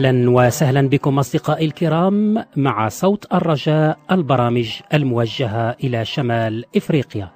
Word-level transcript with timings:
أهلا 0.00 0.30
وسهلا 0.30 0.88
بكم 0.88 1.18
أصدقائي 1.18 1.66
الكرام 1.66 2.44
مع 2.56 2.88
صوت 2.88 3.26
الرجاء 3.34 3.98
البرامج 4.10 4.80
الموجهة 4.94 5.76
إلى 5.84 6.04
شمال 6.04 6.64
إفريقيا. 6.76 7.28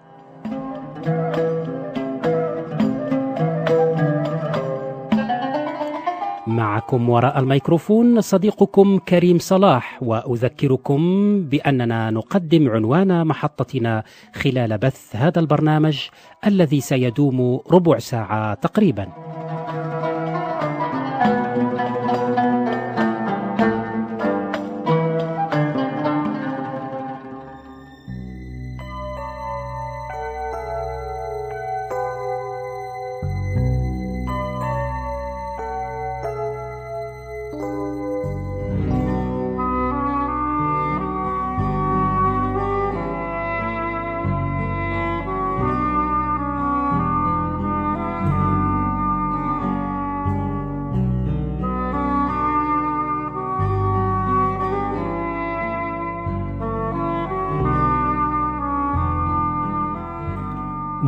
معكم 6.46 7.11
وراء 7.11 7.38
الميكروفون 7.38 8.20
صديقكم 8.20 8.98
كريم 8.98 9.38
صلاح 9.38 10.02
وأذكركم 10.02 11.01
بأننا 11.45 12.10
نقدم 12.10 12.69
عنوان 12.70 13.27
محطتنا 13.27 14.02
خلال 14.34 14.78
بث 14.78 15.16
هذا 15.16 15.41
البرنامج 15.41 15.98
الذي 16.46 16.80
سيدوم 16.80 17.60
ربع 17.70 17.98
ساعة 17.98 18.55
تقريبا. 18.55 19.09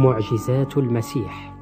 معجزات 0.07 0.79
المسيح. 0.79 1.53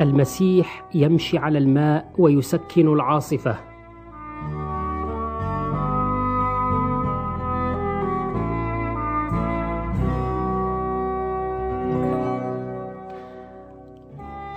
المسيح 0.00 0.84
يمشي 0.94 1.38
على 1.38 1.58
الماء 1.58 2.12
ويسكن 2.18 2.88
العاصفة. 2.88 3.56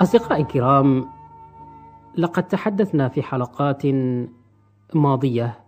أصدقائي 0.01 0.41
الكرام 0.41 1.05
لقد 2.17 2.47
تحدثنا 2.47 3.07
في 3.07 3.21
حلقات 3.21 3.81
ماضية 4.93 5.59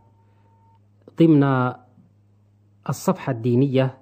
ضمن 1.19 1.73
الصفحة 2.89 3.31
الدينية. 3.31 3.97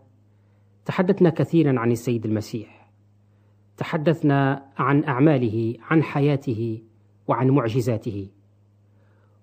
تحدثنا 0.86 1.30
كثيرا 1.30 1.80
عن 1.80 1.92
السيد 1.92 2.26
المسيح. 2.26 2.92
تحدثنا 3.78 4.66
عن 4.78 5.04
أعماله 5.04 5.76
عن 5.82 6.04
حياته 6.04 6.82
وعن 7.28 7.50
معجزاته. 7.50 8.30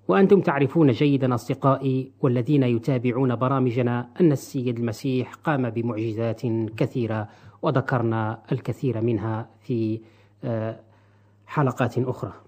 وأنتم 0.09 0.41
تعرفون 0.41 0.91
جيدا 0.91 1.35
أصدقائي 1.35 2.13
والذين 2.21 2.63
يتابعون 2.63 3.37
برامجنا 3.37 4.09
أن 4.21 4.33
السيد 4.33 4.79
المسيح 4.79 5.35
قام 5.35 5.71
بمعجزات 5.71 6.47
كثيرة 6.77 7.29
وذكرنا 7.63 8.43
الكثير 8.53 9.01
منها 9.01 9.49
في 9.61 10.01
حلقات 11.47 11.99
أخرى. 11.99 12.46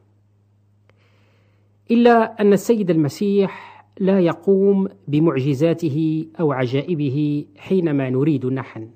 إلا 1.91 2.41
أن 2.41 2.53
السيد 2.53 2.91
المسيح 2.91 3.85
لا 4.01 4.21
يقوم 4.21 4.89
بمعجزاته 5.09 6.27
أو 6.41 6.53
عجائبه 6.53 7.47
حينما 7.57 8.11
نريد 8.11 8.47
نحن 8.47 8.91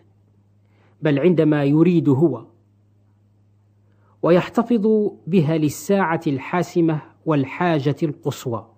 بل 1.02 1.18
عندما 1.18 1.64
يريد 1.64 2.08
هو 2.08 2.46
ويحتفظ 4.22 5.10
بها 5.26 5.58
للساعة 5.58 6.20
الحاسمة 6.26 7.02
والحاجة 7.26 7.96
القصوى. 8.02 8.68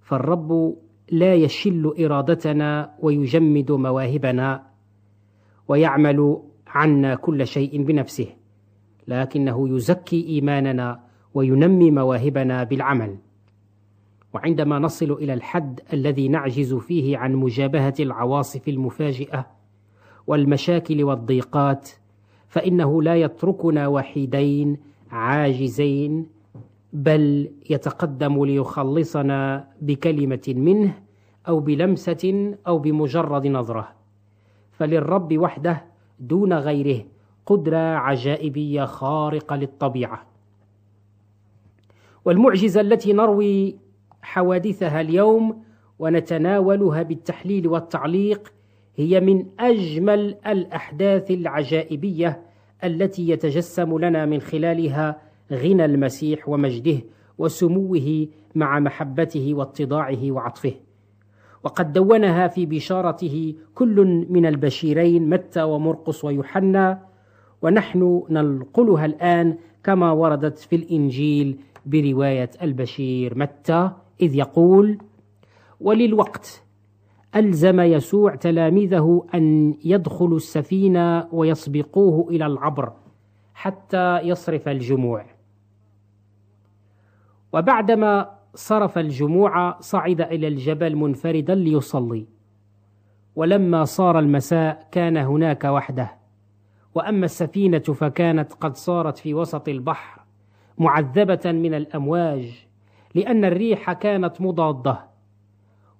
فالرب 0.00 0.76
لا 1.10 1.34
يشل 1.34 1.94
إرادتنا 2.04 2.94
ويجمد 3.00 3.72
مواهبنا 3.72 4.66
ويعمل 5.68 6.42
عنا 6.66 7.14
كل 7.14 7.46
شيء 7.46 7.82
بنفسه 7.82 8.26
لكنه 9.08 9.76
يزكي 9.76 10.26
إيماننا 10.26 11.07
وينمي 11.38 11.90
مواهبنا 11.90 12.64
بالعمل. 12.64 13.16
وعندما 14.34 14.78
نصل 14.78 15.12
إلى 15.12 15.34
الحد 15.34 15.80
الذي 15.92 16.28
نعجز 16.28 16.74
فيه 16.74 17.18
عن 17.18 17.34
مجابهة 17.34 17.94
العواصف 18.00 18.68
المفاجئة 18.68 19.46
والمشاكل 20.26 21.04
والضيقات 21.04 21.90
فإنه 22.48 23.02
لا 23.02 23.16
يتركنا 23.16 23.86
وحيدين 23.86 24.76
عاجزين 25.10 26.26
بل 26.92 27.50
يتقدم 27.70 28.44
ليخلصنا 28.44 29.68
بكلمة 29.80 30.54
منه 30.56 30.92
أو 31.48 31.60
بلمسة 31.60 32.54
أو 32.66 32.78
بمجرد 32.78 33.46
نظرة. 33.46 33.88
فللرب 34.72 35.38
وحده 35.38 35.84
دون 36.20 36.52
غيره 36.52 37.04
قدرة 37.46 37.76
عجائبية 37.78 38.84
خارقة 38.84 39.56
للطبيعة. 39.56 40.27
والمعجزة 42.24 42.80
التي 42.80 43.12
نروي 43.12 43.76
حوادثها 44.22 45.00
اليوم 45.00 45.62
ونتناولها 45.98 47.02
بالتحليل 47.02 47.68
والتعليق 47.68 48.52
هي 48.96 49.20
من 49.20 49.46
أجمل 49.60 50.36
الأحداث 50.46 51.30
العجائبية 51.30 52.42
التي 52.84 53.28
يتجسم 53.28 53.98
لنا 53.98 54.26
من 54.26 54.40
خلالها 54.40 55.20
غنى 55.52 55.84
المسيح 55.84 56.48
ومجده 56.48 57.00
وسموه 57.38 58.26
مع 58.54 58.78
محبته 58.78 59.54
واتضاعه 59.54 60.30
وعطفه. 60.30 60.74
وقد 61.64 61.92
دونها 61.92 62.48
في 62.48 62.66
بشارته 62.66 63.54
كل 63.74 64.26
من 64.30 64.46
البشيرين 64.46 65.30
متى 65.30 65.62
ومرقس 65.62 66.24
ويوحنا 66.24 67.02
ونحن 67.62 68.22
ننقلها 68.30 69.06
الآن 69.06 69.56
كما 69.84 70.12
وردت 70.12 70.58
في 70.58 70.76
الإنجيل 70.76 71.58
برواية 71.90 72.50
البشير 72.62 73.38
متى؟ 73.38 73.90
إذ 74.20 74.34
يقول 74.34 74.98
وللوقت 75.80 76.62
ألزم 77.36 77.80
يسوع 77.80 78.34
تلاميذه 78.34 79.26
أن 79.34 79.74
يدخلوا 79.84 80.36
السفينة 80.36 81.28
ويسبقوه 81.32 82.30
إلى 82.30 82.46
العبر 82.46 82.92
حتى 83.54 84.18
يصرف 84.18 84.68
الجموع. 84.68 85.26
وبعدما 87.52 88.38
صرف 88.54 88.98
الجموع 88.98 89.80
صعد 89.80 90.20
إلى 90.20 90.48
الجبل 90.48 90.96
منفردا 90.96 91.54
ليصلي. 91.54 92.26
ولما 93.36 93.84
صار 93.84 94.18
المساء 94.18 94.88
كان 94.92 95.16
هناك 95.16 95.64
وحده. 95.64 96.10
وأما 96.94 97.24
السفينة 97.24 97.78
فكانت 97.78 98.52
قد 98.52 98.76
صارت 98.76 99.18
في 99.18 99.34
وسط 99.34 99.68
البحر. 99.68 100.27
معذبة 100.78 101.52
من 101.52 101.74
الأمواج 101.74 102.66
لأن 103.14 103.44
الريح 103.44 103.92
كانت 103.92 104.40
مضادة. 104.40 105.04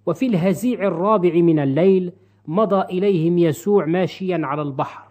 وفي 0.07 0.27
الهزيع 0.27 0.87
الرابع 0.87 1.35
من 1.35 1.59
الليل 1.59 2.13
مضى 2.47 2.81
إليهم 2.81 3.39
يسوع 3.39 3.85
ماشيا 3.85 4.41
على 4.43 4.63
البحر. 4.63 5.09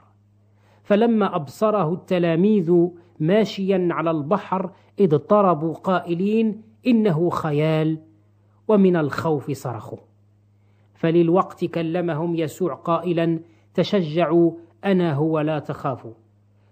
فلما 0.83 1.35
أبصره 1.35 1.93
التلاميذ 1.93 2.87
ماشيا 3.19 3.87
على 3.91 4.11
البحر 4.11 4.71
اضطربوا 4.99 5.73
قائلين 5.73 6.61
إنه 6.87 7.29
خيال 7.29 7.97
ومن 8.67 8.95
الخوف 8.95 9.51
صرخوا. 9.51 9.97
فللوقت 10.93 11.65
كلمهم 11.65 12.35
يسوع 12.35 12.73
قائلا 12.73 13.39
تشجعوا 13.73 14.51
أنا 14.85 15.13
هو 15.13 15.39
لا 15.39 15.59
تخافوا. 15.59 16.13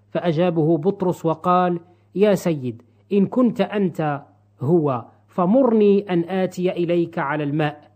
فأجابه 0.09 0.77
بطرس 0.77 1.25
وقال 1.25 1.80
يا 2.15 2.33
سيد 2.33 2.81
إن 3.13 3.25
كنت 3.25 3.62
أنت 3.62 4.21
هو 4.62 5.06
فمرني 5.27 6.06
أن 6.09 6.29
آتي 6.29 6.71
إليك 6.71 7.19
على 7.19 7.44
الماء. 7.44 7.91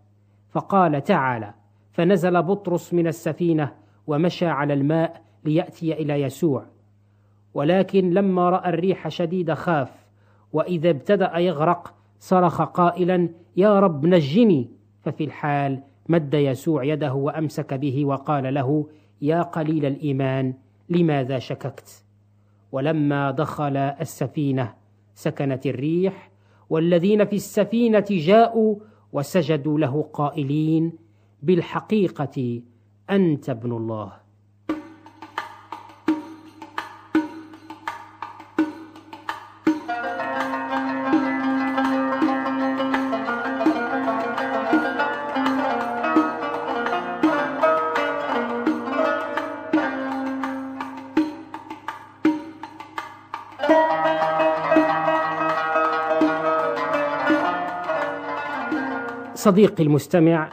فقال 0.50 1.04
تعالى 1.04 1.54
فنزل 1.92 2.44
بطرس 2.44 2.94
من 2.94 3.07
السفينة 3.07 3.71
ومشى 4.07 4.45
على 4.45 4.74
الماء 4.74 5.21
ليأتي 5.45 5.94
إلى 5.94 6.21
يسوع. 6.21 6.66
ولكن 7.54 8.10
لما 8.10 8.50
رأى 8.50 8.69
الريح 8.69 9.07
شديد 9.07 9.54
خاف 9.54 10.07
وإذا 10.54 10.89
ابتدأ 10.89 11.38
يغرق 11.38 11.94
صرخ 12.19 12.62
قائلا 12.62 13.30
يا 13.57 13.80
رب 13.80 14.06
نجني. 14.06 14.69
ففي 15.01 15.24
الحال 15.24 15.83
مد 16.10 16.33
يسوع 16.33 16.83
يده 16.83 17.13
وأمسك 17.13 17.74
به 17.74 18.06
وقال 18.06 18.54
له 18.54 18.88
يا 19.21 19.42
قليل 19.42 19.86
الإيمان 19.86 20.54
لماذا 20.89 21.39
شككت؟ 21.39 22.08
ولما 22.71 23.31
دخل 23.31 23.77
السفينة 23.77 24.74
سكنت 25.13 25.66
الريح 25.66 26.31
والذين 26.69 27.25
في 27.25 27.36
السفينة 27.36 28.06
جاءوا 28.10 28.75
وسجدوا 29.13 29.80
له 29.80 30.01
قائلين 30.13 30.94
بالحقيقة 31.44 32.62
أنت 33.10 33.50
ابن 33.50 33.71
الله. 33.71 34.19
صديقي 59.39 59.83
المستمع 59.83 60.50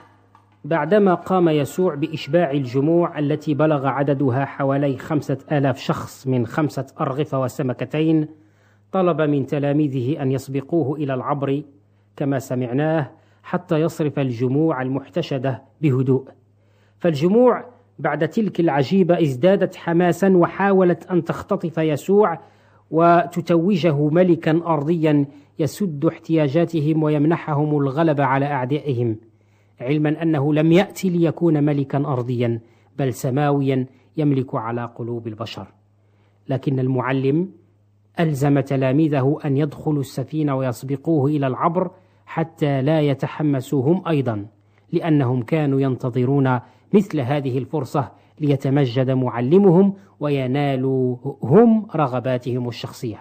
بعدما 0.64 1.14
قام 1.14 1.48
يسوع 1.48 1.94
بإشباع 1.94 2.50
الجموع 2.50 3.18
التي 3.18 3.54
بلغ 3.54 3.86
عددها 3.86 4.44
حوالي 4.44 4.96
خمسة 4.98 5.38
آلاف 5.52 5.78
شخص 5.78 6.26
من 6.26 6.46
خمسة 6.46 6.86
أرغفة 7.00 7.40
وسمكتين 7.40 8.28
طلب 8.92 9.20
من 9.20 9.46
تلاميذه 9.46 10.22
أن 10.22 10.32
يسبقوه 10.32 10.96
إلى 10.96 11.14
العبر 11.14 11.62
كما 12.16 12.38
سمعناه 12.38 13.10
حتى 13.42 13.76
يصرف 13.80 14.18
الجموع 14.18 14.82
المحتشدة 14.82 15.62
بهدوء. 15.80 16.28
فالجموع 16.98 17.64
بعد 17.98 18.28
تلك 18.28 18.60
العجيبة 18.60 19.22
ازدادت 19.22 19.76
حماسا 19.76 20.36
وحاولت 20.36 21.10
أن 21.10 21.24
تختطف 21.24 21.78
يسوع 21.78 22.38
وتتوجه 22.90 24.08
ملكا 24.08 24.62
أرضيا 24.66 25.26
يسد 25.58 26.04
احتياجاتهم 26.04 27.02
ويمنحهم 27.02 27.78
الغلبة 27.78 28.24
على 28.24 28.46
أعدائهم 28.46 29.16
علما 29.80 30.22
أنه 30.22 30.54
لم 30.54 30.72
يأتي 30.72 31.10
ليكون 31.10 31.64
ملكا 31.64 31.98
أرضيا 31.98 32.60
بل 32.98 33.14
سماويا 33.14 33.86
يملك 34.16 34.54
على 34.54 34.84
قلوب 34.84 35.26
البشر. 35.26 35.66
لكن 36.48 36.78
المعلم 36.78 37.48
ألزم 38.20 38.60
تلاميذه 38.60 39.38
أن 39.44 39.56
يدخلوا 39.56 40.00
السفينة 40.00 40.56
ويسبقوه 40.56 41.30
إلى 41.30 41.46
العبر 41.46 41.90
حتى 42.26 42.82
لا 42.82 43.00
يتحمسوا 43.00 43.82
هم 43.82 44.08
أيضا 44.08 44.46
لأنهم 44.92 45.42
كانوا 45.42 45.80
ينتظرون 45.80 46.60
مثل 46.92 47.20
هذه 47.20 47.58
الفرصة 47.58 48.12
ليتمجد 48.40 49.10
معلمهم 49.10 49.94
وينالوا 50.20 51.16
هم 51.42 51.86
رغباتهم 51.96 52.68
الشخصية. 52.68 53.18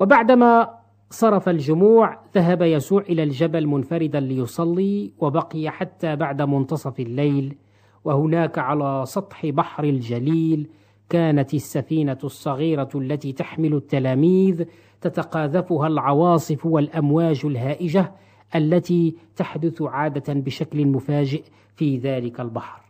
وبعدما 0.00 0.70
صرف 1.10 1.48
الجموع 1.48 2.20
ذهب 2.34 2.62
يسوع 2.62 3.02
إلى 3.02 3.22
الجبل 3.22 3.66
منفردا 3.66 4.20
ليصلي 4.20 5.12
وبقي 5.18 5.70
حتى 5.70 6.16
بعد 6.16 6.42
منتصف 6.42 7.00
الليل. 7.00 7.56
وهناك 8.04 8.58
على 8.58 9.02
سطح 9.06 9.46
بحر 9.46 9.84
الجليل 9.84 10.70
كانت 11.08 11.54
السفينة 11.54 12.18
الصغيرة 12.24 12.88
التي 12.94 13.32
تحمل 13.32 13.74
التلاميذ 13.74 14.64
تتقاذفها 15.00 15.86
العواصف 15.86 16.66
والأمواج 16.66 17.40
الهائجة 17.44 18.12
التي 18.54 19.14
تحدث 19.36 19.82
عادة 19.82 20.34
بشكل 20.34 20.86
مفاجئ 20.86 21.42
في 21.76 21.98
ذلك 21.98 22.40
البحر. 22.40 22.85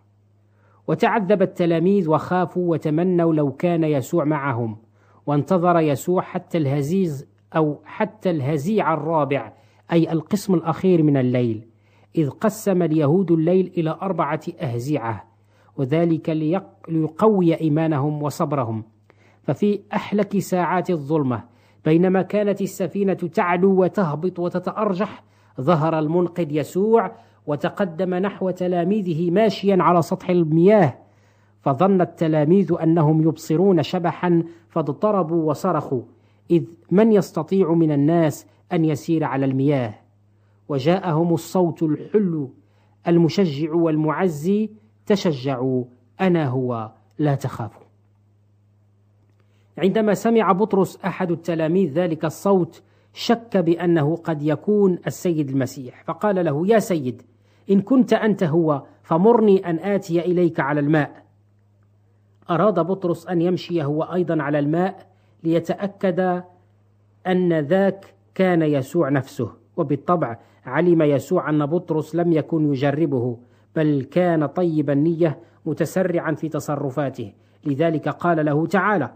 وتعذب 0.88 1.42
التلاميذ 1.42 2.10
وخافوا 2.10 2.70
وتمنوا 2.70 3.34
لو 3.34 3.52
كان 3.52 3.84
يسوع 3.84 4.24
معهم. 4.24 4.76
وانتظر 5.26 5.80
يسوع 5.80 6.22
حتى 6.22 6.58
الهزيز 6.58 7.26
أو 7.56 7.80
حتى 7.84 8.30
الهزيع 8.30 8.94
الرابع 8.94 9.52
أي 9.92 10.12
القسم 10.12 10.54
الأخير 10.54 11.02
من 11.02 11.16
الليل 11.16 11.66
إذ 12.16 12.30
قسم 12.30 12.82
اليهود 12.82 13.32
الليل 13.32 13.72
إلى 13.78 13.98
أربعة 14.02 14.40
أهزعة 14.60 15.24
وذلك 15.76 16.30
ليقوي 16.88 17.60
إيمانهم 17.60 18.22
وصبرهم. 18.22 18.84
ففي 19.42 19.80
أحلك 19.94 20.38
ساعات 20.38 20.90
الظلمة 20.90 21.44
بينما 21.84 22.22
كانت 22.22 22.60
السفينة 22.60 23.14
تعلو 23.14 23.82
وتهبط 23.82 24.38
وتتأرجح 24.38 25.24
ظهر 25.60 25.98
المنقذ 25.98 26.52
يسوع 26.52 27.12
وتقدم 27.46 28.14
نحو 28.14 28.50
تلاميذه 28.50 29.30
ماشيا 29.30 29.76
على 29.80 30.02
سطح 30.02 30.30
المياه 30.30 30.98
فظن 31.60 32.00
التلاميذ 32.00 32.74
أنهم 32.82 33.22
يبصرون 33.22 33.82
شبحا 33.82 34.42
فاضطربوا 34.68 35.50
وصرخوا 35.50 36.02
إذ 36.50 36.64
من 36.90 37.12
يستطيع 37.12 37.72
من 37.72 37.92
الناس 37.92 38.46
أن 38.72 38.84
يسير 38.84 39.24
على 39.24 39.46
المياه؟ 39.46 39.94
وجاءهم 40.68 41.34
الصوت 41.34 41.82
الحلو 41.82 42.50
المشجع 43.08 43.74
والمعزي 43.74 44.70
تشجعوا 45.06 45.84
أنا 46.20 46.48
هو 46.48 46.92
لا 47.18 47.34
تخافوا. 47.34 47.86
عندما 49.78 50.14
سمع 50.14 50.52
بطرس 50.52 50.98
أحد 51.04 51.30
التلاميذ 51.30 51.92
ذلك 51.92 52.24
الصوت 52.24 52.82
شك 53.12 53.56
بأنه 53.56 54.16
قد 54.16 54.42
يكون 54.42 54.98
السيد 55.06 55.50
المسيح 55.50 56.04
فقال 56.04 56.44
له 56.44 56.66
يا 56.66 56.78
سيد 56.78 57.22
إن 57.70 57.80
كنت 57.80 58.12
أنت 58.12 58.42
هو 58.42 58.82
فمرني 59.02 59.70
أن 59.70 59.78
آتي 59.78 60.20
إليك 60.20 60.60
على 60.60 60.80
الماء. 60.80 61.22
أراد 62.50 62.80
بطرس 62.80 63.26
أن 63.26 63.42
يمشي 63.42 63.84
هو 63.84 64.02
أيضا 64.02 64.42
على 64.42 64.58
الماء 64.58 65.06
ليتأكد 65.44 66.42
أن 67.26 67.58
ذاك 67.58 68.14
كان 68.34 68.62
يسوع 68.62 69.08
نفسه. 69.08 69.50
وبالطبع 69.76 70.38
علم 70.66 71.02
يسوع 71.02 71.50
أن 71.50 71.66
بطرس 71.66 72.14
لم 72.14 72.32
يكن 72.32 72.72
يجربه 72.72 73.38
بل 73.76 74.08
كان 74.10 74.46
طيب 74.46 74.90
النية 74.90 75.38
متسرعا 75.66 76.34
في 76.34 76.48
تصرفاته. 76.48 77.32
لذلك 77.64 78.08
قال 78.08 78.44
له 78.44 78.66
تعالى. 78.66 79.10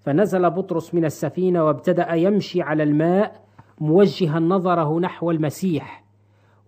فنزل 0.00 0.50
بطرس 0.50 0.94
من 0.94 1.04
السفينة 1.04 1.64
وابتدأ 1.64 2.12
يمشي 2.12 2.62
على 2.62 2.82
الماء 2.82 3.42
موجها 3.80 4.40
نظره 4.40 5.00
نحو 5.00 5.30
المسيح. 5.30 6.01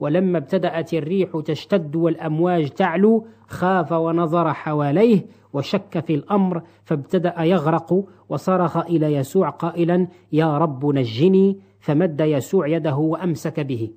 ولما 0.00 0.38
ابتدأت 0.38 0.94
الريح 0.94 1.42
تشتد 1.44 1.96
والأمواج 1.96 2.70
تعلو 2.70 3.26
خاف 3.48 3.92
ونظر 3.92 4.52
حواليه 4.52 5.26
وشك 5.52 6.04
في 6.06 6.14
الأمر 6.14 6.62
فابتدأ 6.84 7.42
يغرق 7.42 8.04
وصرخ 8.28 8.76
إلى 8.76 9.14
يسوع 9.14 9.50
قائلا 9.50 10.08
يا 10.32 10.58
رب 10.58 10.86
نجني. 10.86 11.58
فمد 11.84 12.20
يسوع 12.20 12.66
يده 12.66 12.96
وأمسك 12.96 13.60
به. 13.60 13.90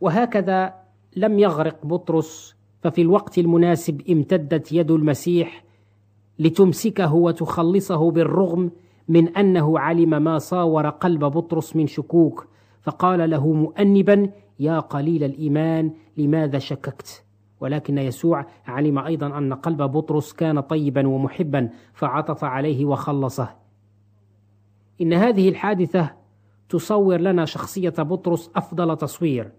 وهكذا 0.00 0.74
لم 1.16 1.38
يغرق 1.38 1.86
بطرس 1.86 2.56
ففي 2.82 3.02
الوقت 3.02 3.38
المناسب 3.38 4.02
امتدت 4.10 4.72
يد 4.72 4.90
المسيح 4.90 5.64
لتمسكه 6.38 7.14
وتخلصه 7.14 8.10
بالرغم 8.10 8.70
من 9.08 9.28
أنه 9.36 9.78
علم 9.78 10.22
ما 10.22 10.38
صاور 10.38 10.88
قلب 10.88 11.24
بطرس 11.24 11.76
من 11.76 11.86
شكوك 11.86 12.48
فقال 12.84 13.30
له 13.30 13.52
مؤنبا 13.52 14.30
يا 14.60 14.80
قليل 14.80 15.24
الإيمان 15.24 15.90
لماذا 16.16 16.58
شككت؟ 16.58 17.24
ولكن 17.60 17.98
يسوع 17.98 18.46
علم 18.66 18.98
أيضا 18.98 19.38
أن 19.38 19.54
قلب 19.54 19.82
بطرس 19.82 20.32
كان 20.32 20.60
طيبا 20.60 21.08
ومحبا 21.08 21.70
فعطف 21.94 22.44
عليه 22.44 22.84
وخلصه. 22.84 23.48
إن 25.00 25.12
هذه 25.12 25.48
الحادثة 25.48 26.10
تصور 26.68 27.20
لنا 27.20 27.44
شخصية 27.44 27.94
بطرس 27.98 28.50
أفضل 28.56 28.96
تصوير 28.96 29.52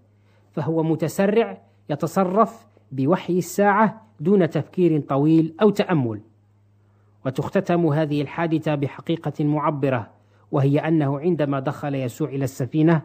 فهو 0.52 0.84
متسرع 0.84 1.62
يتصرف 1.90 2.68
بوحي 2.92 3.38
الساعة 3.38 4.08
دون 4.20 4.50
تفكير 4.50 5.00
طويل 5.00 5.56
أو 5.62 5.70
تأمل. 5.70 6.22
وتختتم 7.26 7.88
هذه 7.88 8.22
الحادثة 8.22 8.76
بحقيقة 8.76 9.44
معبرة 9.44 10.12
وهي 10.52 10.80
أنه 10.80 11.20
عندما 11.20 11.60
دخل 11.60 11.96
يسوع 11.96 12.30
إلى 12.30 12.44
السفينة 12.44 13.02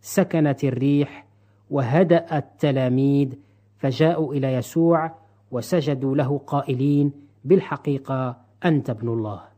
سكنت 0.00 0.64
الريح 0.64 1.26
وهدا 1.70 2.38
التلاميذ 2.38 3.34
فجاءوا 3.78 4.34
إلى 4.34 4.52
يسوع 4.54 5.14
وسجدوا 5.50 6.16
له 6.16 6.38
قائلين 6.38 7.12
بالحقيقة 7.44 8.36
أنت 8.64 8.90
ابن 8.90 9.08
الله. 9.08 9.49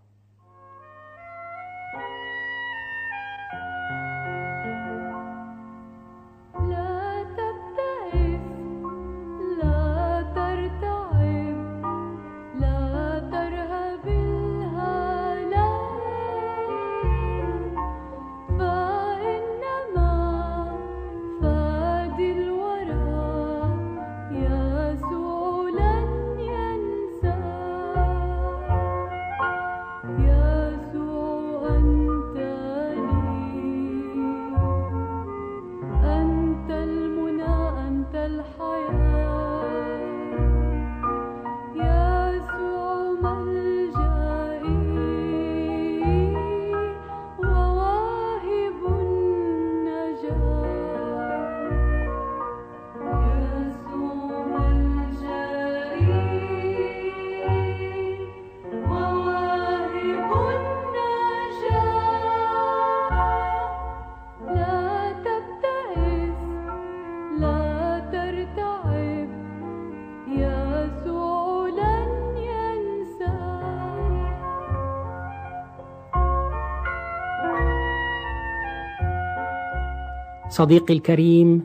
صديقي 80.52 80.94
الكريم 80.94 81.64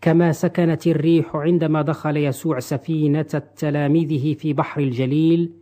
كما 0.00 0.32
سكنت 0.32 0.86
الريح 0.86 1.36
عندما 1.36 1.82
دخل 1.82 2.16
يسوع 2.16 2.58
سفينة 2.58 3.42
تلاميذه 3.56 4.34
في 4.34 4.52
بحر 4.52 4.80
الجليل 4.80 5.52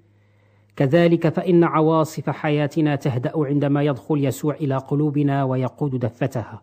كذلك 0.76 1.28
فإن 1.28 1.64
عواصف 1.64 2.30
حياتنا 2.30 2.96
تهدأ 2.96 3.32
عندما 3.36 3.82
يدخل 3.82 4.24
يسوع 4.24 4.54
إلى 4.54 4.76
قلوبنا 4.76 5.44
ويقود 5.44 5.98
دفتها. 5.98 6.62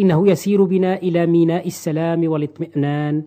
إنه 0.00 0.28
يسير 0.28 0.64
بنا 0.64 0.96
إلى 0.96 1.26
ميناء 1.26 1.66
السلام 1.66 2.28
والاطمئنان 2.28 3.22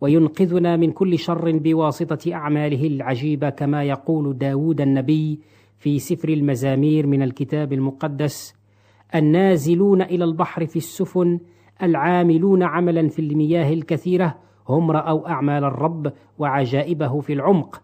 وينقذنا 0.00 0.76
من 0.76 0.92
كل 0.92 1.18
شر 1.18 1.58
بواسطة 1.58 2.34
أعماله 2.34 2.86
العجيبة 2.86 3.50
كما 3.50 3.84
يقول 3.84 4.38
داود 4.38 4.80
النبي 4.80 5.40
في 5.78 5.98
سفر 5.98 6.28
المزامير 6.28 7.06
من 7.06 7.22
الكتاب 7.22 7.72
المقدس 7.72 8.54
النازلون 9.14 10.02
إلى 10.02 10.24
البحر 10.24 10.66
في 10.66 10.76
السفن 10.76 11.38
العاملون 11.82 12.62
عملا 12.62 13.08
في 13.08 13.18
المياه 13.18 13.72
الكثيرة 13.72 14.34
هم 14.68 14.90
رأوا 14.90 15.28
أعمال 15.28 15.64
الرب 15.64 16.12
وعجائبه 16.38 17.20
في 17.20 17.32
العمق. 17.32 17.82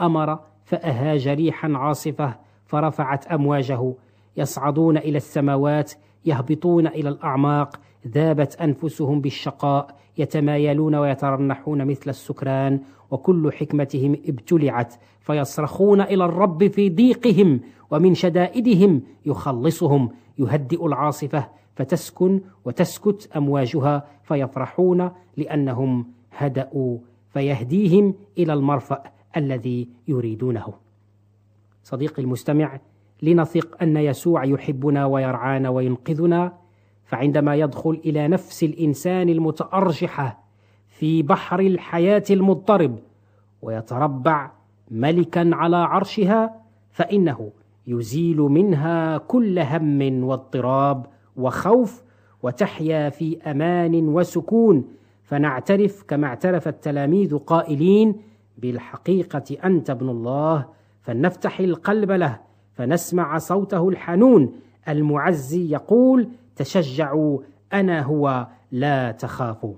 أمر 0.00 0.38
فأهاج 0.64 1.28
ريحا 1.28 1.72
عاصفة 1.74 2.34
فرفعت 2.66 3.26
أمواجه. 3.26 3.94
يصعدون 4.36 4.96
إلى 4.96 5.16
السماوات 5.16 5.92
يهبطون 6.24 6.86
إلى 6.86 7.08
الأعماق. 7.08 7.80
ذابت 8.08 8.56
أنفسهم 8.56 9.20
بالشقاء 9.20 9.96
يتمايلون 10.18 10.94
ويترنحون 10.94 11.84
مثل 11.84 12.10
السكران. 12.10 12.80
وكل 13.10 13.52
حكمتهم 13.52 14.12
ابتلعت 14.12 14.94
فيصرخون 15.20 16.00
إلى 16.00 16.24
الرب 16.24 16.66
في 16.66 16.90
ضيقهم 16.90 17.60
ومن 17.90 18.14
شدائدهم 18.14 19.02
يخلصهم. 19.26 20.10
يهدئ 20.38 20.86
العاصفة 20.86 21.48
فتسكن 21.74 22.40
وتسكت 22.64 23.30
أمواجها 23.36 24.06
فيفرحون 24.22 25.10
لأنهم 25.36 26.06
هدأوا 26.32 26.98
فيهديهم 27.28 28.14
إلى 28.38 28.52
المرفأ 28.52 29.02
الذي 29.36 29.88
يريدونه. 30.08 30.74
صديقي 31.82 32.22
المستمع 32.22 32.80
لنثق 33.22 33.82
أن 33.82 33.96
يسوع 33.96 34.44
يحبنا 34.44 35.06
ويرعانا 35.06 35.68
وينقذنا 35.68 36.52
فعندما 37.04 37.54
يدخل 37.54 38.00
إلى 38.04 38.28
نفس 38.28 38.64
الإنسان 38.64 39.28
المتارجحه 39.28 40.44
في 40.88 41.22
بحر 41.22 41.60
الحياة 41.60 42.24
المضطرب 42.30 42.98
ويتربع 43.62 44.50
ملكا 44.90 45.50
على 45.52 45.76
عرشها 45.76 46.60
فإنه 46.90 47.50
يزيل 47.86 48.36
منها 48.36 49.18
كل 49.18 49.58
هم 49.58 50.24
واضطراب 50.24 51.06
وخوف 51.36 52.02
وتحيا 52.42 53.10
في 53.10 53.42
أمان 53.42 54.08
وسكون. 54.08 54.84
فنعترف 55.22 56.02
كما 56.02 56.26
اعترف 56.26 56.68
التلاميذ 56.68 57.38
قائلين 57.38 58.14
بالحقيقة 58.58 59.56
أنت 59.64 59.90
ابن 59.90 60.08
الله 60.08 60.66
فلنفتح 61.02 61.60
القلب 61.60 62.10
له 62.10 62.40
فنسمع 62.72 63.38
صوته 63.38 63.88
الحنون. 63.88 64.52
المعزي 64.88 65.70
يقول 65.70 66.28
تشجعوا 66.56 67.38
أنا 67.72 68.02
هو 68.02 68.46
لا 68.72 69.10
تخافوا. 69.10 69.74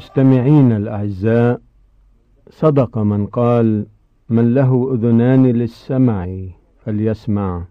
مستمعين 0.00 0.72
الأعزاء 0.72 1.60
صدق 2.50 2.98
من 2.98 3.26
قال 3.26 3.86
من 4.28 4.54
له 4.54 4.94
أذنان 4.94 5.46
للسمع 5.46 6.38
فليسمع. 6.78 7.64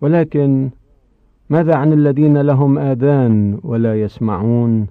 ولكن 0.00 0.70
ماذا 1.50 1.74
عن 1.76 1.92
الذين 1.92 2.40
لهم 2.40 2.78
آذان 2.78 3.60
ولا 3.62 4.00
يسمعون؟ 4.02 4.86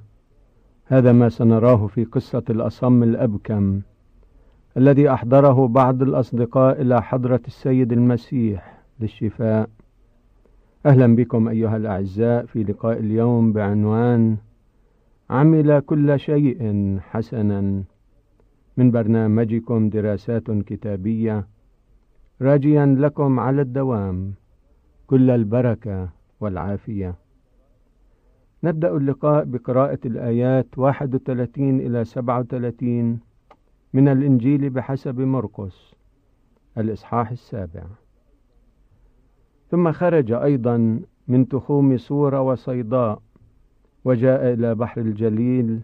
هذا 0.86 1.12
ما 1.12 1.30
سنراه 1.30 1.88
في 1.88 2.04
قصة 2.04 2.44
الأصم 2.50 3.04
الأبكم 3.04 3.82
الذي 4.78 5.10
أحضره 5.10 5.68
بعض 5.68 6.02
الأصدقاء 6.02 6.82
إلى 6.82 7.02
حضرة 7.04 7.42
السيد 7.48 7.92
المسيح 7.92 8.82
للشفاء. 9.00 9.70
أهلا 10.86 11.16
بكم 11.16 11.48
أيها 11.48 11.78
الأعزاء 11.78 12.46
في 12.46 12.64
لقاء 12.64 13.00
اليوم 13.00 13.54
بعنوان 13.54 14.38
عمل 15.30 15.80
كل 15.80 16.20
شيء 16.20 16.98
حسنا. 17.00 17.84
من 18.78 18.92
برنامجكم 18.92 19.90
دراسات 19.90 20.52
كتابية. 20.52 21.48
راجيا 22.42 22.86
لكم 22.86 23.40
على 23.40 23.62
الدوام. 23.62 24.34
كل 25.08 25.30
البركة 25.30 26.10
والعافية. 26.40 27.16
نبدأ 28.64 28.98
اللقاء 28.98 29.46
بقراءة 29.46 30.00
الآيات 30.06 30.78
31 30.78 31.80
إلى 31.80 32.06
37 32.06 33.20
من 33.94 34.08
الإنجيل 34.08 34.70
بحسب 34.70 35.20
مرقس 35.20 35.96
الإصحاح 36.78 37.32
السابع. 37.32 37.84
ثم 39.72 39.92
خرج 39.92 40.32
أيضا 40.32 41.02
من 41.28 41.48
تخوم 41.48 41.98
صورة 41.98 42.42
وصيداء 42.42 43.22
وجاء 44.06 44.54
إلى 44.54 44.76
بحر 44.76 45.02
الجليل 45.02 45.80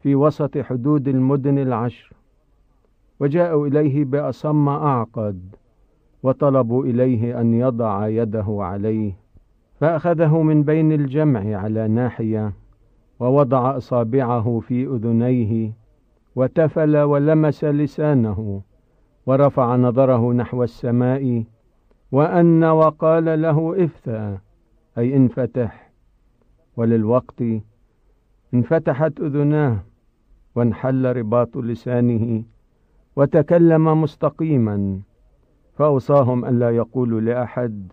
في 0.00 0.14
وسط 0.14 0.58
حدود 0.58 1.08
المدن 1.08 1.58
العشر 1.58 2.12
وجاءوا 3.20 3.66
إليه 3.66 4.04
بأصم 4.04 4.68
أعقد 4.68 5.54
وطلبوا 6.22 6.84
إليه 6.84 7.40
أن 7.40 7.54
يضع 7.54 8.08
يده 8.08 8.46
عليه 8.48 9.12
فأخذه 9.80 10.42
من 10.42 10.62
بين 10.62 10.92
الجمع 10.92 11.56
على 11.56 11.88
ناحية 11.88 12.52
ووضع 13.20 13.76
أصابعه 13.76 14.60
في 14.60 14.86
أذنيه 14.86 15.72
وتفل 16.36 16.96
ولمس 16.96 17.64
لسانه 17.64 18.62
ورفع 19.26 19.76
نظره 19.76 20.32
نحو 20.32 20.62
السماء 20.62 21.44
وأن 22.12 22.64
وقال 22.64 23.42
له 23.42 23.84
افتأ 23.84 24.38
أي 24.98 25.16
انفتح. 25.16 25.81
وللوقت 26.76 27.42
انفتحت 28.54 29.20
أذناه 29.20 29.78
وانحل 30.54 31.16
رباط 31.16 31.56
لسانه 31.56 32.42
وتكلم 33.16 34.02
مستقيما 34.02 35.00
فأوصاهم 35.74 36.44
الا 36.44 36.70
يقولوا 36.70 37.20
لأحد 37.20 37.92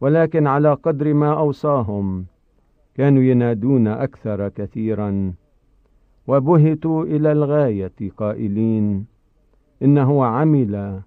ولكن 0.00 0.46
على 0.46 0.74
قدر 0.74 1.14
ما 1.14 1.38
أوصاهم 1.38 2.26
كانوا 2.94 3.22
ينادون 3.22 3.88
أكثر 3.88 4.48
كثيرا. 4.48 5.34
وبهتوا 6.26 7.04
إلى 7.04 7.32
الغاية 7.32 7.92
قائلين 8.16 9.06
انه 9.82 10.24
عمل 10.24 11.02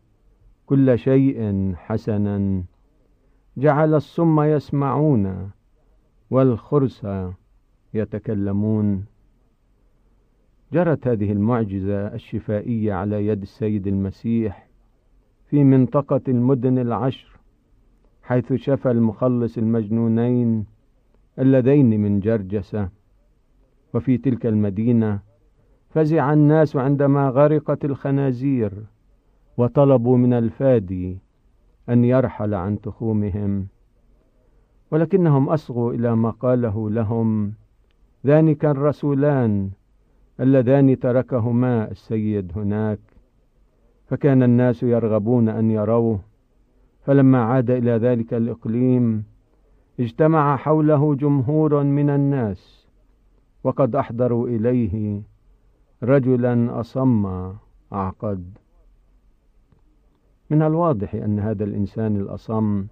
كل 0.65 0.99
شيء 0.99 1.71
حسنا. 1.75 2.63
جعل 3.57 3.93
الصم 3.93 4.41
يسمعون 4.41 5.51
والخرس 6.29 7.07
يتكلمون. 7.93 9.05
جرت 10.73 11.07
هذه 11.07 11.31
المعجزة 11.31 12.07
الشفائية 12.07 12.93
على 12.93 13.27
يد 13.27 13.41
السيد 13.41 13.87
المسيح 13.87 14.67
في 15.49 15.63
منطقة 15.63 16.21
المدن 16.27 16.77
العشر 16.77 17.39
حيث 18.23 18.53
شفى 18.53 18.91
المخلص 18.91 19.57
المجنونين 19.57 20.65
اللذين 21.39 22.01
من 22.01 22.19
جرجسه 22.19 22.89
وفي 23.93 24.17
تلك 24.17 24.45
المدينة 24.45 25.19
فزع 25.89 26.33
الناس 26.33 26.75
عندما 26.75 27.29
غرقت 27.29 27.85
الخنازير 27.85 28.73
وطلبوا 29.57 30.17
من 30.17 30.33
الفادي 30.33 31.17
أن 31.89 32.05
يرحل 32.05 32.53
عن 32.53 32.81
تخومهم. 32.81 33.67
ولكنهم 34.91 35.49
أصغوا 35.49 35.93
إلى 35.93 36.15
ما 36.15 36.29
قاله 36.29 36.89
لهم. 36.89 37.53
ذلك 38.25 38.65
الرسولان 38.65 39.69
اللذان 40.39 40.99
تركهما 40.99 41.91
السيد 41.91 42.51
هناك. 42.55 42.99
فكان 44.07 44.43
الناس 44.43 44.83
يرغبون 44.83 45.49
أن 45.49 45.71
يروه. 45.71 46.19
فلما 47.07 47.43
عاد 47.43 47.71
إلى 47.71 47.91
ذلك 47.91 48.33
الإقليم 48.33 49.23
اجتمع 49.99 50.57
حوله 50.57 51.15
جمهور 51.15 51.83
من 51.83 52.09
الناس 52.09 52.87
وقد 53.63 53.95
أحضروا 53.95 54.47
إليه 54.47 55.21
رجلا 56.03 56.79
أصم 56.79 57.25
اعقد 57.93 58.57
من 60.49 60.61
الواضح 60.61 61.15
أن 61.15 61.39
هذا 61.39 61.63
الإنسان 61.63 62.15
الأصم 62.15 62.85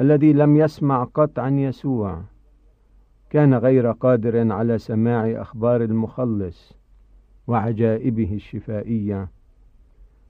الذي 0.00 0.32
لم 0.32 0.56
يسمع 0.56 1.04
قط 1.04 1.38
عن 1.38 1.58
يسوع 1.58 2.22
كان 3.30 3.54
غير 3.54 3.90
قادر 3.90 4.52
على 4.52 4.78
سماع 4.78 5.42
أخبار 5.42 5.84
المخلص 5.84 6.72
وعجائبه 7.46 8.34
الشفائية 8.34 9.28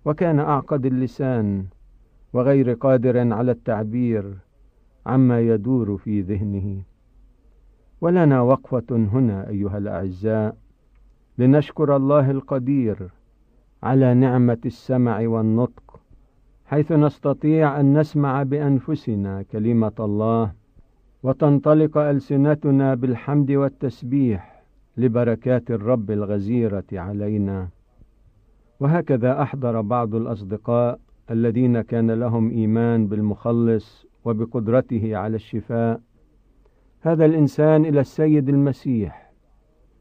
وكان 0.05 0.39
أعقد 0.39 0.87
اللسان 0.87 1.67
وغير 2.33 2.73
قادر 2.73 3.33
على 3.33 3.51
التعبير 3.51 4.39
عما 5.07 5.41
يدور 5.41 5.97
في 5.97 6.21
ذهنه. 6.21 6.83
ولنا 8.01 8.41
وقفة 8.41 8.85
هنا 8.91 9.49
أيها 9.49 9.79
الأعزاء 9.79 10.57
لنشكر 11.39 11.97
الله 11.97 12.31
القدير 12.31 13.11
على 13.83 14.15
نعمة 14.15 14.59
السمع 14.67 15.21
والنطق 15.29 15.90
حيث 16.71 16.93
نستطيع 16.93 17.81
أن 17.81 17.99
نسمع 17.99 18.43
بأنفسنا 18.43 19.43
كلمة 19.43 19.93
الله 20.01 20.53
وتنطلق 21.23 21.99
ألسنتنا 21.99 22.95
بالحمد 22.95 23.51
والتسبيح 23.51 24.63
لبركات 24.97 25.71
الرب 25.71 26.11
الغزيرة 26.11 26.85
علينا. 26.93 27.69
وهكذا 28.81 29.43
أحضر 29.43 29.81
بعض 29.81 30.15
الأصدقاء 30.15 30.99
الذين 31.31 31.81
كان 31.81 32.11
لهم 32.11 32.51
إيمان 32.51 33.07
بالمخلص 33.07 34.07
وبقدرته 34.25 35.17
على 35.17 35.37
الشفاء. 35.37 36.01
هذا 37.01 37.25
الإنسان 37.25 37.85
إلى 37.85 38.01
السيد 38.01 38.49
المسيح 38.49 39.33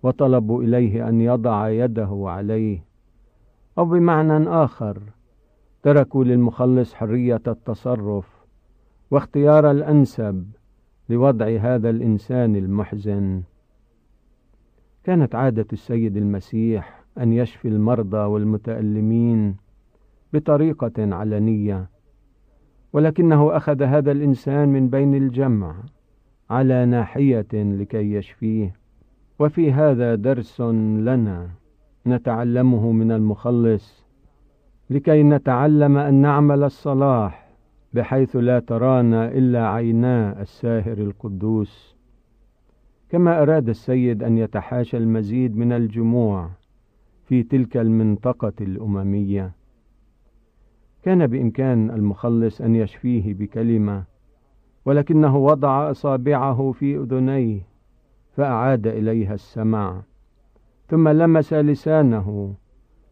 وطلبوا 0.04 0.64
إليه 0.64 1.10
أن 1.10 1.22
يضع 1.22 1.70
يده 1.70 2.24
عليه 2.26 2.84
أو 3.78 3.86
بمعنى 3.86 4.50
آخر 4.50 5.00
تركوا 5.84 6.24
للمخلص 6.24 6.94
حرية 6.94 7.42
التصرف 7.48 8.46
واختيار 9.12 9.72
الأنسب 9.72 10.46
لوضع 11.10 11.58
هذا 11.62 11.90
الإنسان 11.90 12.56
المحزن. 12.56 13.44
كانت 15.04 15.36
عادة 15.36 15.66
السيد 15.74 16.18
المسيح 16.18 17.04
أن 17.18 17.34
يشفي 17.34 17.68
المرضى 17.68 18.18
والمتألمين 18.18 19.56
بطريقة 20.34 21.16
علنية 21.16 21.90
ولكنه 22.94 23.58
أخذ 23.58 23.84
هذا 23.84 24.12
الإنسان 24.12 24.70
من 24.70 24.90
بين 24.90 25.16
الجمع 25.16 25.76
على 26.50 26.86
ناحية 26.86 27.48
لكي 27.54 28.14
يشفيه. 28.14 28.74
وفي 29.40 29.72
هذا 29.72 30.16
درس 30.16 30.62
لنا 30.62 31.50
نتعلمه 32.08 32.92
من 32.92 33.12
المخلص 33.12 34.09
لكي 34.90 35.24
نتعلم 35.24 35.98
أن 35.98 36.14
نعمل 36.14 36.64
الصلاح 36.64 37.50
بحيث 37.94 38.36
لا 38.36 38.60
ترانا 38.60 39.32
إلا 39.32 39.70
عينا 39.70 40.42
الساهر 40.42 40.98
القدوس. 40.98 41.96
كما 43.10 43.42
أراد 43.42 43.70
السيد 43.70 44.24
أن 44.24 44.38
يتحاشى 44.38 44.98
المزيد 44.98 45.58
من 45.58 45.72
الجموع 45.72 46.50
في 47.26 47.44
تلك 47.44 47.78
المنطقة 47.78 48.54
الأممية. 48.62 49.52
كان 51.04 51.28
بإمكان 51.28 51.90
المخلص 51.92 52.62
أن 52.62 52.76
يشفيه 52.76 53.34
بكلمة 53.34 54.04
ولكنه 54.86 55.38
وضع 55.38 55.92
أصابعه 55.92 56.72
في 56.72 56.98
أذنيه 56.98 57.62
فأعاد 58.36 58.88
إليها 58.88 59.34
السمع 59.34 60.02
ثم 60.88 61.10
لمس 61.10 61.54
لسانه 61.54 62.54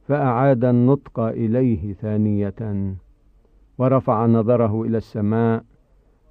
فأعاد 0.07 0.65
النطق 0.65 1.19
إليه 1.19 1.93
ثانية 1.93 2.95
ورفع 3.77 4.25
نظره 4.25 4.81
إلى 4.81 4.97
السماء 4.97 5.63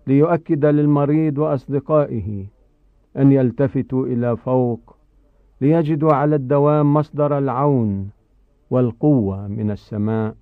ليؤكد 0.07 0.65
للمريض 0.65 1.39
وأصدقائه 1.39 2.47
أن 3.17 3.33
يلتفتوا 3.33 4.07
إلى 4.07 4.37
فوق 4.37 4.97
ليجدوا 5.61 6.13
على 6.13 6.37
الدوام 6.37 6.95
مصدر 6.95 7.39
العون 7.39 8.11
والقوة 8.71 9.49
من 9.49 9.71
السماء. 9.71 10.35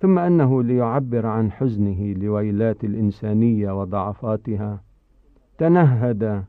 ثم 0.00 0.18
أنه 0.18 0.62
ليعبر 0.62 1.26
عن 1.26 1.52
حزنه 1.52 2.12
لويلات 2.12 2.84
الإنسانية 2.84 3.80
وضعفاتها. 3.80 4.82
تنهد 5.58 6.44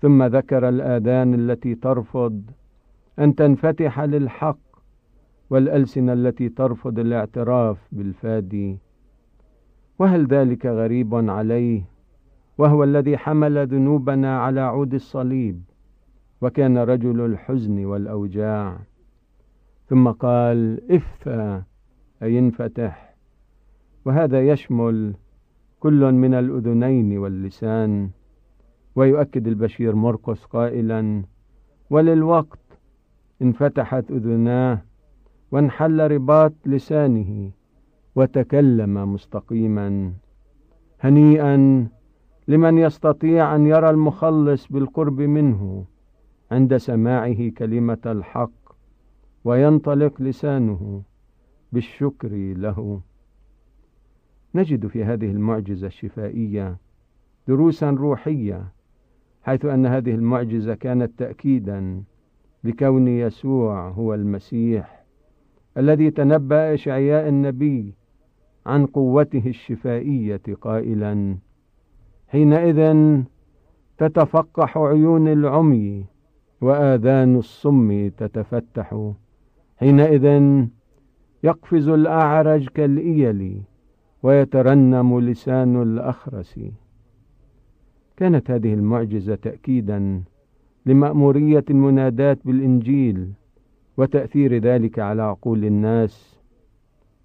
ثم 0.00 0.22
ذكر 0.22 0.68
الآذان 0.68 1.34
التي 1.34 1.74
ترفض 1.74 2.42
أن 3.18 3.34
تنفتح 3.34 4.00
للحق 4.00 4.58
والألسنة 5.50 6.12
التي 6.12 6.48
ترفض 6.48 6.98
الاعتراف 6.98 7.88
بالفادي. 7.92 8.78
وهل 9.98 10.26
ذلك 10.26 10.66
غريب 10.66 11.14
عليه؟ 11.14 11.82
وهو 12.58 12.84
الذي 12.84 13.18
حمل 13.18 13.66
ذنوبنا 13.66 14.40
على 14.40 14.60
عود 14.60 14.94
الصليب 14.94 15.62
وكان 16.40 16.78
رجل 16.78 17.20
الحزن 17.20 17.84
والأوجاع. 17.84 18.78
ثم 19.88 20.10
قال 20.10 20.80
افا 20.92 21.62
أي 22.22 22.38
انفتح. 22.38 23.14
وهذا 24.04 24.48
يشمل 24.48 25.14
كل 25.80 26.12
من 26.12 26.34
الأذنين 26.34 27.18
واللسان. 27.18 28.10
ويؤكد 28.96 29.46
البشير 29.46 29.94
مرقس 29.94 30.44
قائلا 30.44 31.22
وللوقت 31.90 32.78
انفتحت 33.42 34.10
أذناه 34.10 34.82
وانحل 35.52 36.10
رباط 36.10 36.52
لسانه 36.66 37.50
وتكلم 38.14 39.12
مستقيما. 39.14 40.12
هنيئا 41.00 41.88
لمن 42.48 42.78
يستطيع 42.78 43.56
أن 43.56 43.66
يرى 43.66 43.90
المخلص 43.90 44.66
بالقرب 44.66 45.20
منه 45.20 45.84
عند 46.50 46.76
سماعه 46.76 47.48
كلمة 47.48 47.98
الحق 48.06 48.50
وينطلق 49.44 50.22
لسانه 50.22 51.02
بالشكر 51.72 52.28
له. 52.56 53.00
نجد 54.54 54.86
في 54.86 55.04
هذه 55.04 55.30
المعجزة 55.30 55.86
الشفائية 55.86 56.76
دروسا 57.48 57.90
روحية 57.90 58.72
حيث 59.42 59.64
أن 59.64 59.86
هذه 59.86 60.14
المعجزة 60.14 60.74
كانت 60.74 61.18
تاكيدا 61.18 62.02
لكون 62.64 63.08
يسوع 63.08 63.88
هو 63.88 64.14
المسيح 64.14 64.99
الذي 65.78 66.10
تنبأ 66.10 66.74
اشعياء 66.74 67.28
النبي 67.28 67.94
عن 68.66 68.86
قوته 68.86 69.42
الشفائية 69.46 70.42
قائلا. 70.60 71.36
حينئذ 72.28 72.96
تتفقح 73.98 74.78
عيون 74.78 75.28
العمي 75.28 76.04
وآذان 76.60 77.36
الصم 77.36 78.08
تتفتح. 78.08 79.12
حينئذ 79.76 80.42
يقفز 81.44 81.88
الأعرج 81.88 82.68
كالإيل 82.68 83.62
ويترنم 84.22 85.20
لسان 85.20 85.82
الأخرس. 85.82 86.60
كانت 88.16 88.50
هذه 88.50 88.74
المعجزة 88.74 89.34
تأكيدا 89.34 90.22
لمأمورية 90.86 91.64
المناداة 91.70 92.36
بالإنجيل 92.44 93.32
وتأثير 94.00 94.58
ذلك 94.58 94.98
على 94.98 95.22
عقول 95.22 95.64
الناس. 95.64 96.40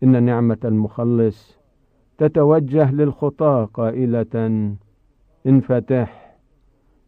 إن 0.03 0.23
نعمة 0.23 0.57
المخلص 0.65 1.59
تتوجه 2.17 2.91
للخطاة 2.91 3.65
قائلة 3.65 4.73
انفتح 5.47 6.35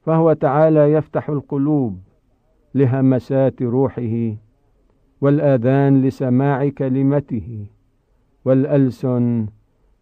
فهو 0.01 0.33
تعالى 0.33 0.93
يفتح 0.93 1.29
القلوب 1.29 1.99
لهمسات 2.75 3.61
روحه 3.61 4.35
والآذان 5.21 6.01
لسماع 6.01 6.69
كلمته 6.69 7.65
والألسن 8.45 9.47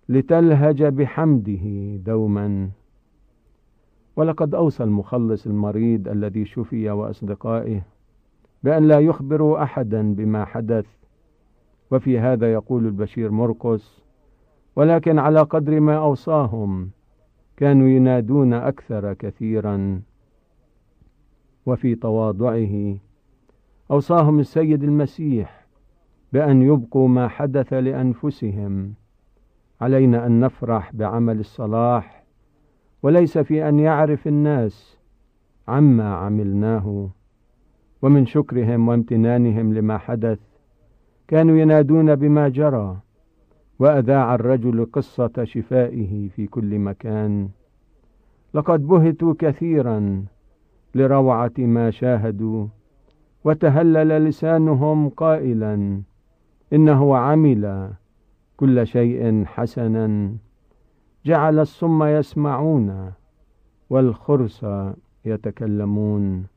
لتلهج 0.10 0.84
بحمده 0.84 1.95
دوما. 1.95 2.69
ولقد 4.15 4.56
أوصى 4.56 4.84
المخلص 4.84 5.47
المريض 5.47 6.08
الذي 6.08 6.45
شفي 6.45 6.89
وأصدقائه 6.89 7.82
بأن 8.65 8.88
لا 8.88 8.99
يخبروا 8.99 9.63
أحدا 9.63 10.15
بما 10.15 10.45
حدث. 10.45 10.86
وفي 11.91 12.19
هذا 12.19 12.54
يقول 12.54 12.86
البشير 12.86 13.32
مرقس 13.32 14.01
ولكن 14.75 15.19
على 15.19 15.41
قدر 15.41 15.80
ما 15.80 15.97
أوصاهم 15.97 16.89
كانوا 17.58 17.88
ينادون 17.88 18.54
أكثر 18.54 19.13
كثيرا 19.13 20.01
وفي 21.65 21.95
تواضعه 21.95 22.97
أوصاهم 23.91 24.39
السيد 24.39 24.84
المسيح 24.84 25.67
بأن 26.34 26.62
يبقوا 26.62 27.08
ما 27.08 27.28
حدث 27.28 27.73
لأنفسهم. 27.73 28.93
علينا 29.82 30.25
أن 30.25 30.39
نفرح 30.39 30.95
بعمل 30.95 31.39
الصلاح 31.39 32.23
وليس 33.04 33.38
في 33.38 33.69
أن 33.69 33.80
يعرف 33.80 34.28
الناس 34.28 34.97
عما 35.67 36.15
عملناه 36.15 37.10
ومن 38.06 38.26
شكرهم 38.26 38.88
وامتنانهم 38.88 39.74
لما 39.74 39.98
حدث 39.98 40.39
كانوا 41.28 41.58
ينادون 41.58 42.15
بما 42.15 42.50
جرى 42.50 42.98
وأذاع 43.80 44.36
الرجل 44.36 44.86
قصة 44.94 45.44
شفائه 45.44 46.30
في 46.30 46.48
كل 46.48 46.80
مكان. 46.80 47.50
لقد 48.54 48.88
بهتوا 48.88 49.34
كثيرا 49.39 50.26
لروعة 50.96 51.52
ما 51.58 51.91
شاهدوا 51.91 52.68
وتهلل 53.44 54.26
لسانهم 54.26 55.10
قائلا 55.10 56.02
إنه 56.74 57.18
عمل 57.18 57.94
كل 58.58 58.88
شيء 58.88 59.46
حسنا. 59.46 60.36
جعل 61.26 61.60
الصم 61.60 62.04
يسمعون 62.04 63.12
والخرس 63.89 64.65
يتكلمون. 65.26 66.55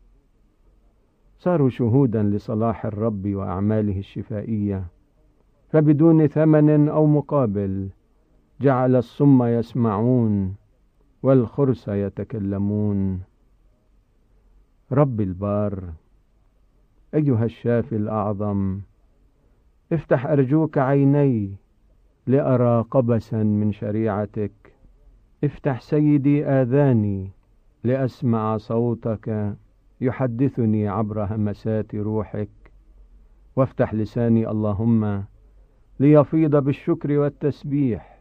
صاروا 1.38 1.68
شهودا 1.68 2.22
لصلاح 2.22 2.86
الرب 2.86 3.26
وأعماله 3.34 3.98
الشفائية. 3.98 4.84
فبدون 5.68 6.26
ثمن 6.26 6.88
أو 6.88 7.06
مقابل 7.06 7.88
جعل 8.60 8.96
الصم 8.96 9.42
يسمعون 9.42 10.54
والخرس 11.22 11.88
يتكلمون. 11.88 13.20
رب 14.92 15.20
البار 15.20 15.84
أيها 17.14 17.44
الشافي 17.44 17.96
الأعظم 17.96 18.80
افتح 19.92 20.26
أرجوك 20.26 20.78
عيني 20.78 21.54
لأرى 22.26 22.84
قبسا 22.90 23.42
من 23.42 23.72
شريعتك. 23.72 24.52
افتح 25.44 25.80
سيدي 25.80 26.46
آذاني 26.46 27.30
لأسمع 27.84 28.56
صوتك. 28.56 29.56
يحدثني 30.00 30.88
عبر 30.88 31.24
همسات 31.24 31.94
روحك. 31.94 32.48
وافتح 33.56 33.94
لساني 33.94 34.48
اللهم 34.48 35.24
ليفيض 36.00 36.56
بالشكر 36.56 37.18
والتسبيح 37.18 38.20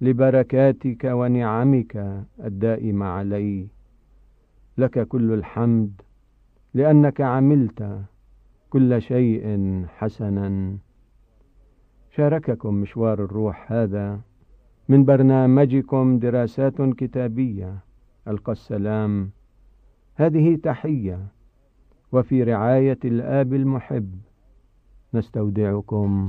لبركاتك 0.00 1.04
ونعمك 1.04 2.24
الدائمة 2.44 3.06
علي. 3.06 3.66
لك 4.78 5.08
كل 5.08 5.32
الحمد 5.32 6.00
لأنك 6.74 7.20
عملت 7.20 8.00
كل 8.70 9.02
شيء 9.02 9.84
حسنا. 9.88 10.76
شارككم 12.10 12.74
مشوار 12.74 13.24
الروح 13.24 13.72
هذا 13.72 14.20
من 14.88 15.04
برنامجكم 15.04 16.18
دراسات 16.18 16.82
كتابية. 16.82 17.78
ألقى 18.28 18.52
السلام. 18.52 19.30
هذه 20.18 20.56
تحية. 20.62 21.18
وفي 22.12 22.42
رعاية 22.42 22.98
الآب 23.04 23.54
المحب 23.54 24.14
نستودعكم. 25.14 26.26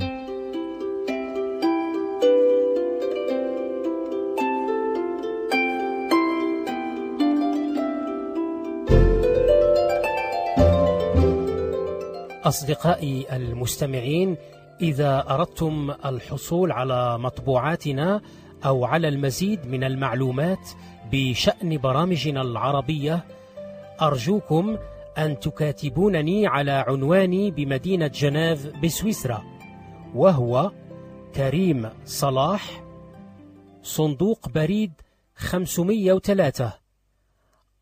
أصدقائي 12.43 13.36
المستمعين 13.36 14.38
إذا 14.82 15.25
أردتم 15.30 15.91
الحصول 16.06 16.71
على 16.71 17.17
مطبوعاتنا 17.17 18.21
أو 18.65 18.86
على 18.86 19.08
المزيد 19.08 19.67
من 19.67 19.84
المعلومات 19.84 20.69
بشأن 21.12 21.78
برامجنا 21.78 22.41
العربية 22.41 23.23
أرجوكم 24.02 24.78
أن 25.18 25.40
تكاتبونني 25.40 26.48
على 26.48 26.72
عنواني 26.72 27.52
بمدينة 27.52 28.08
جنيف 28.08 28.68
بسويسرا 28.68 29.44
وهو 30.16 30.72
كريم 31.36 31.90
صلاح 32.06 32.84
صندوق 33.84 34.50
بريد 34.50 34.94
503 35.36 36.74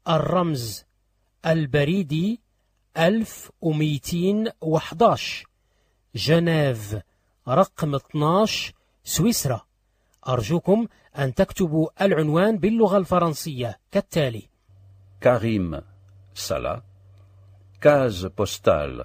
الرمز 0.08 0.86
البريدي 1.46 2.42
1211 2.98 5.48
جنيف 6.16 6.96
رقم 7.48 7.96
12 7.96 8.74
سويسرا. 9.04 9.62
أرجوكم 10.28 10.88
أن 11.18 11.34
تكتبوا 11.34 11.90
العنوان 12.02 12.58
باللغة 12.58 12.98
الفرنسية 12.98 13.80
كالتالي 13.92 14.44
كريم. 15.24 15.82
سلا 16.37 16.83
case 17.81 18.29
postale 18.31 19.05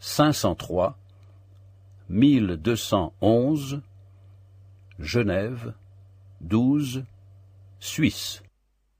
503 0.00 0.94
1211 2.10 3.82
Genève 5.00 5.74
12 6.40 7.04
Suisse 7.80 8.42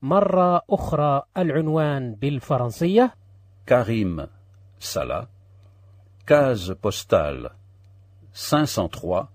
مرة 0.03 0.63
أخرى 0.71 1.23
العنوان 1.37 2.15
بالفرنسية 2.15 3.15
Karim 3.67 4.29
Salah, 4.79 5.27
case 6.27 6.75
postale 6.75 7.51
503 8.35 9.29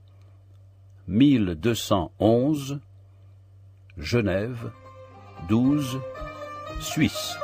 1211 1.08 2.80
Genève 3.98 4.72
12 5.48 6.00
Suisse 6.80 7.43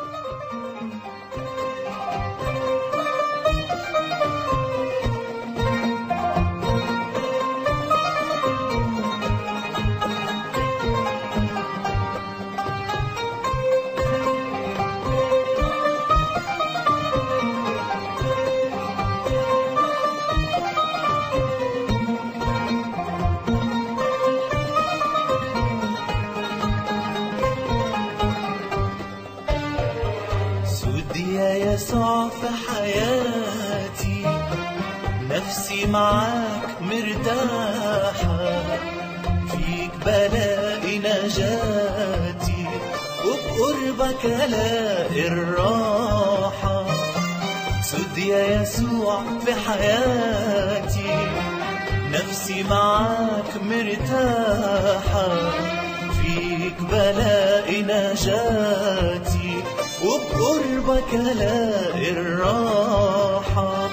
نجاتي 58.01 59.63
وبقربك 60.05 61.15
الاقي 61.15 62.11
الراحة 62.11 63.91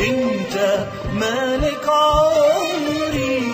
أنت 0.00 0.86
مالك 1.12 1.88
عمري 1.88 3.52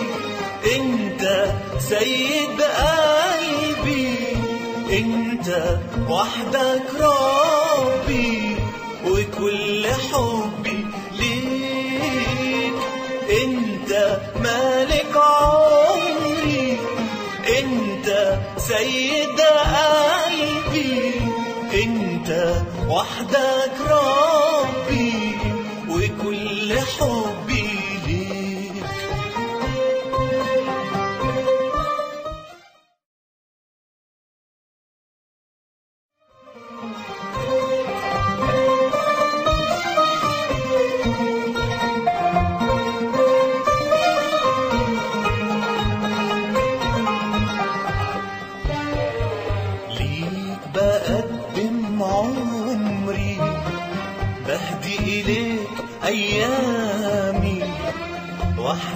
أنت 0.75 1.45
سيد 1.79 2.61
قلبي. 2.61 4.17
أنت 4.91 5.77
وحدك 6.09 6.87
راحة 6.99 7.42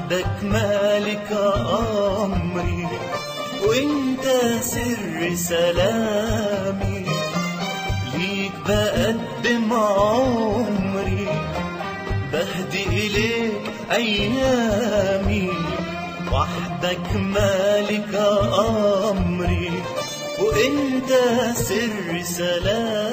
حبك 0.08 0.44
مالك 0.44 1.32
أمري 2.24 2.88
وإنت 3.68 4.26
سر 4.62 5.36
سلامي. 5.36 7.06
ليك 8.18 8.52
بقدم 8.68 9.74
عمري 9.74 11.28
بهدي 12.34 12.84
إليك 12.84 13.62
أيامي. 13.92 15.50
وحدك 16.32 17.16
مالك 17.16 18.16
أمري 19.12 19.72
وإنت 20.40 21.12
سر 21.56 22.22
سلامي. 22.24 23.07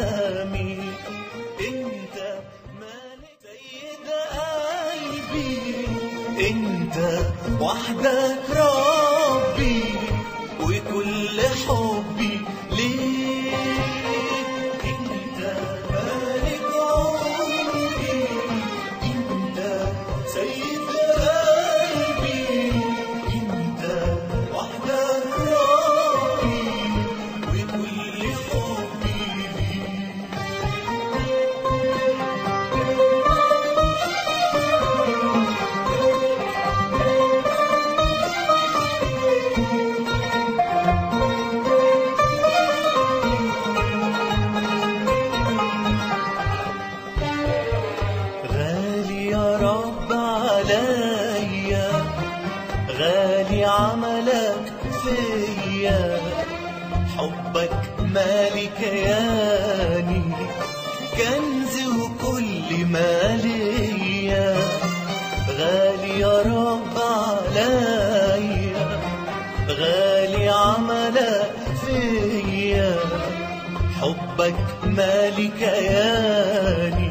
خيالي 75.85 77.11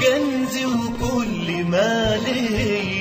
كنزي 0.00 0.66
وكل 0.66 1.64
ما 1.64 2.16
ليا. 2.26 2.97